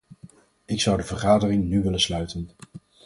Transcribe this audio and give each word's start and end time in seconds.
Ik 0.65 0.81
zou 0.81 0.97
de 0.97 1.03
vergadering 1.03 1.63
nu 1.63 1.81
willen 1.81 1.99
sluiten. 1.99 2.49